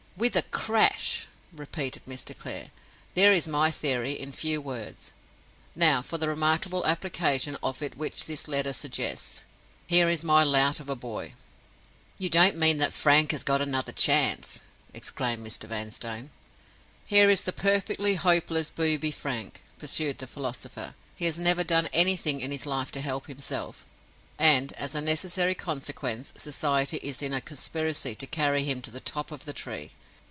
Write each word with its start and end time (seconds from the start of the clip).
"With 0.17 0.35
a 0.35 0.43
crash!" 0.43 1.25
repeated 1.51 2.05
Mr. 2.05 2.37
Clare. 2.37 2.69
"There 3.15 3.33
is 3.33 3.47
my 3.47 3.71
theory, 3.71 4.11
in 4.11 4.31
few 4.31 4.61
words. 4.61 5.13
Now 5.75 6.03
for 6.03 6.19
the 6.19 6.27
remarkable 6.29 6.85
application 6.85 7.57
of 7.63 7.81
it 7.81 7.97
which 7.97 8.25
this 8.27 8.47
letter 8.47 8.71
suggests. 8.71 9.41
Here 9.87 10.09
is 10.11 10.23
my 10.23 10.43
lout 10.43 10.79
of 10.79 10.91
a 10.91 10.95
boy—" 10.95 11.33
"You 12.19 12.29
don't 12.29 12.55
mean 12.55 12.77
that 12.77 12.93
Frank 12.93 13.31
has 13.31 13.41
got 13.41 13.63
another 13.63 13.91
chance?" 13.91 14.65
exclaimed 14.93 15.43
Mr. 15.43 15.67
Vanstone. 15.67 16.29
"Here 17.07 17.27
is 17.27 17.43
this 17.43 17.55
perfectly 17.57 18.13
hopeless 18.13 18.69
booby, 18.69 19.09
Frank," 19.09 19.63
pursued 19.79 20.19
the 20.19 20.27
philosopher. 20.27 20.93
"He 21.15 21.25
has 21.25 21.39
never 21.39 21.63
done 21.63 21.89
anything 21.93 22.41
in 22.41 22.51
his 22.51 22.67
life 22.67 22.91
to 22.91 23.01
help 23.01 23.25
himself, 23.25 23.87
and, 24.37 24.71
as 24.73 24.93
a 24.93 25.01
necessary 25.01 25.55
consequence, 25.55 26.31
Society 26.35 26.97
is 26.97 27.23
in 27.23 27.33
a 27.33 27.41
conspiracy 27.41 28.13
to 28.13 28.27
carry 28.27 28.63
him 28.63 28.83
to 28.83 28.91
the 28.91 28.99
top 28.99 29.31
of 29.31 29.45
the 29.45 29.53
tree. 29.53 29.89